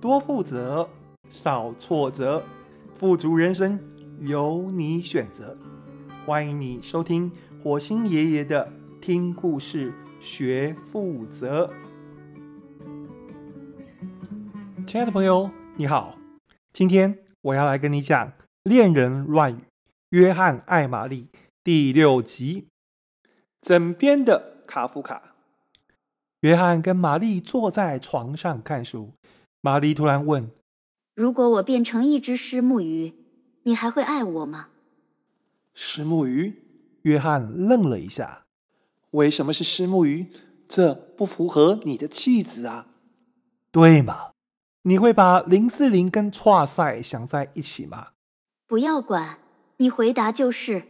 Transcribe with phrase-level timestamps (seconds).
[0.00, 0.88] 多负责，
[1.28, 2.40] 少挫折，
[2.94, 3.80] 富足人生
[4.20, 5.58] 由你选择。
[6.24, 7.32] 欢迎你收听
[7.64, 11.68] 火星爷爷的听故事学负责。
[14.86, 16.16] 亲爱的朋友，你好，
[16.72, 18.28] 今天我要来跟你讲
[18.62, 19.58] 《恋人乱语》
[20.10, 21.28] 约翰爱玛丽
[21.64, 22.68] 第六集。
[23.60, 25.34] 枕边的卡夫卡。
[26.42, 29.12] 约翰跟玛丽坐在床上看书。
[29.68, 30.50] 玛丽突然问
[31.14, 33.12] ：“如果我变成一只虱目鱼，
[33.64, 34.68] 你还会爱我吗？”
[35.76, 36.54] 虱目鱼？
[37.02, 38.46] 约翰愣了一下。
[39.10, 40.28] 为什么是虱目鱼？
[40.66, 42.86] 这不符合你的气质啊！
[43.70, 44.30] 对吗？
[44.84, 48.12] 你会把林志玲跟挫赛想在一起吗？
[48.66, 49.40] 不要管，
[49.76, 50.84] 你回答就是。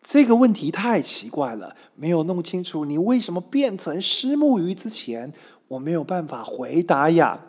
[0.00, 5.32] 这个问题太奇怪了，没有弄清楚你为什么变成虱目鱼之前，
[5.66, 7.46] 我没有办法回答呀。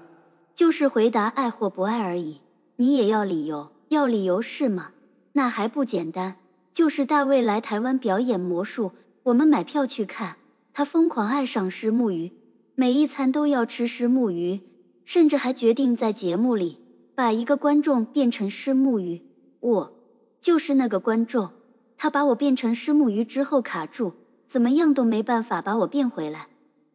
[0.55, 2.37] 就是回答爱或不爱而已，
[2.75, 4.91] 你也要理由，要理由是吗？
[5.33, 6.35] 那还不简单，
[6.73, 8.91] 就是大卫来台湾表演魔术，
[9.23, 10.35] 我们买票去看，
[10.73, 12.31] 他疯狂爱上虱目鱼，
[12.75, 14.59] 每一餐都要吃虱目鱼，
[15.05, 16.79] 甚至还决定在节目里
[17.15, 19.21] 把一个观众变成虱目鱼，
[19.59, 19.93] 我
[20.41, 21.51] 就是那个观众。
[21.97, 24.13] 他把我变成虱目鱼之后卡住，
[24.49, 26.47] 怎么样都没办法把我变回来，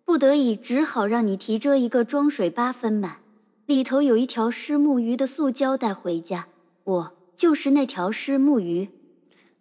[0.05, 3.19] 不得已只好让你提着一个装水八分满，
[3.67, 6.47] 里头有一条虱目鱼的塑胶带回家。
[6.84, 8.89] 我就是那条虱目鱼。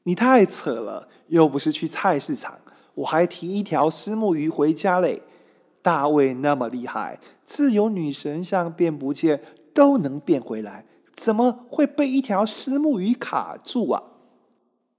[0.04, 2.60] 你太扯了，又不是去菜市场，
[2.94, 5.24] 我还提一条虱目鱼回家嘞。
[5.82, 9.42] 大卫那么厉害，自由女神像变不见
[9.74, 14.04] 都能变回来，怎么会被一条虱目鱼卡住啊？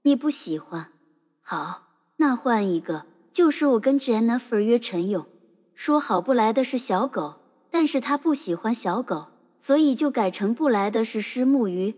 [0.03, 0.87] 你不喜欢，
[1.41, 5.25] 好，那换一个，就是我跟 Jennifer 约陈勇，
[5.75, 7.35] 说好不来的是小狗，
[7.79, 9.27] 但是他不喜欢小狗，
[9.59, 11.93] 所以就改成不来的是虱目鱼。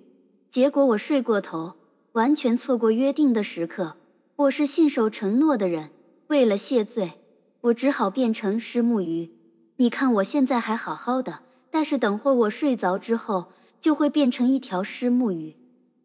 [0.51, 1.75] 结果我睡过头，
[2.11, 3.95] 完全错过约定的时刻。
[4.35, 5.89] 我是信守承诺的人，
[6.27, 7.13] 为了谢罪，
[7.61, 9.31] 我只好变成虱目鱼。
[9.77, 11.39] 你看我现在还好好的，
[11.71, 13.45] 但是等会我睡着之后，
[13.79, 15.55] 就会变成一条虱目鱼。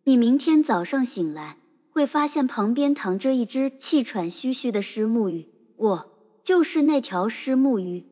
[0.05, 1.57] 你明天早上醒来。
[1.91, 6.13] 会发现旁边躺着一只气喘吁吁的虱目鱼，我
[6.45, 8.05] 就是那条虱目鱼。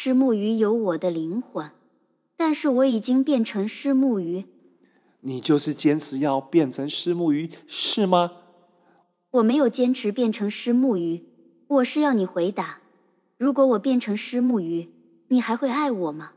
[0.00, 1.72] 虱目鱼有我的灵魂，
[2.36, 4.44] 但是我已经变成虱目鱼。
[5.22, 8.30] 你就是坚持要变成虱目鱼，是吗？
[9.32, 11.24] 我没有坚持变成虱目鱼，
[11.66, 12.78] 我是要你回答：
[13.38, 14.88] 如果我变成虱目鱼，
[15.26, 16.30] 你还会爱我吗？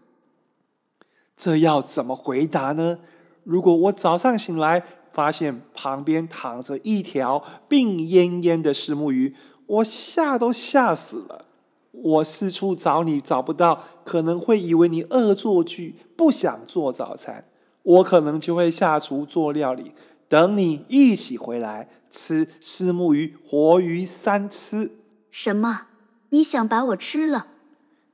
[1.38, 3.02] 这要怎么回答呢？
[3.44, 9.36] 如果我早上醒来，发现旁边躺着一条病恹恹的虱目鱼，
[9.68, 11.46] 我吓都吓死了。
[11.92, 17.46] 我四处找你找不到，可能会以为你恶作剧，不想做早餐。
[17.84, 19.94] 我可能就会下厨做料理，
[20.30, 24.92] 等你一起回来吃虱目鱼活鱼三吃。
[25.30, 25.88] 什么？
[26.30, 27.48] 你想把我吃了？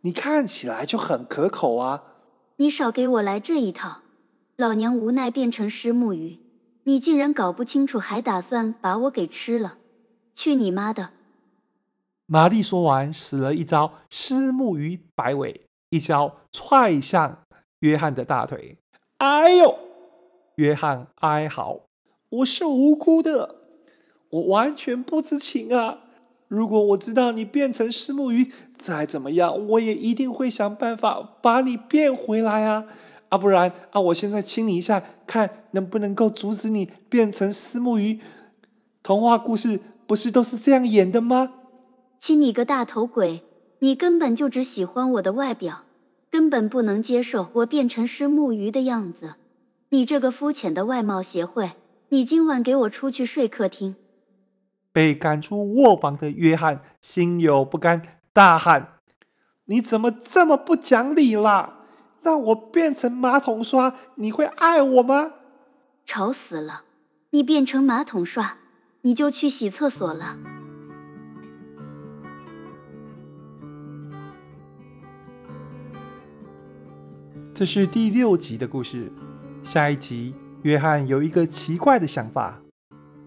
[0.01, 2.03] 你看起来就很可口啊！
[2.57, 3.99] 你少给我来这一套。
[4.55, 6.39] 老娘无奈变成虱目鱼。
[6.83, 9.77] 你竟然搞不清楚，还打算把我给吃了？
[10.33, 11.09] 去你妈的！
[12.29, 17.39] 玛丽说完，使了一招虱目鱼摆尾，一脚踹向
[17.79, 18.77] 约翰的大腿。
[19.19, 19.77] 哎呦！
[20.55, 21.79] 约翰哀嚎
[22.29, 23.55] ：“我是无辜的，
[24.29, 25.99] 我完全不知情啊！
[26.49, 32.85] 如果我知道你变成虱目鱼，再怎么样，我也一定会想办法把你变回来啊！”
[33.29, 38.19] 啊，不然啊，我现在亲你一下，看能不能够阻止你变成虱目鱼。
[39.01, 41.53] 童话故事不是都是这样演的吗？
[42.19, 43.43] 亲你个大头鬼！
[43.79, 45.83] 你根本就只喜欢我的外表，
[46.31, 49.35] 根本不能接受我变成虱目鱼的样子。
[49.89, 51.71] 你这个肤浅的外貌协会！
[52.09, 53.95] 你今晚给我出去睡客厅！
[54.91, 58.01] 被赶出卧房的约翰心有不甘，
[58.33, 58.99] 大喊
[59.65, 61.75] ：“你怎么这么不讲理啦？”
[62.23, 65.33] 让我变成马桶刷，你会爱我吗？
[66.05, 66.81] 吵死了！
[67.29, 68.57] 你变成马桶刷，
[69.01, 70.37] 你就去洗厕所了。
[77.57, 79.11] 这是第六集的故事。
[79.63, 82.61] 下一集，约翰有一个奇怪的想法。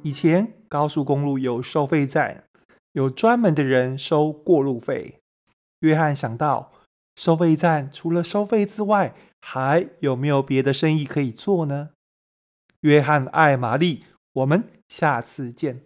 [0.02, 2.44] 以前高速公路有收费站，
[2.92, 5.18] 有专门的人收过路费。
[5.80, 6.70] 约翰想到。
[7.16, 11.90] 收费站除了收费之外，还有没有别的生意可以做呢？
[12.82, 14.04] 约翰爱玛丽，
[14.34, 15.82] 我们下次见。